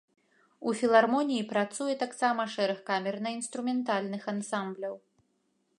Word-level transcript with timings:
У 0.69 0.71
філармоніі 0.79 1.43
працуе 1.51 1.93
таксама 2.03 2.43
шэраг 2.55 2.79
камерна-інструментальных 2.89 4.23
ансамбляў. 4.37 4.95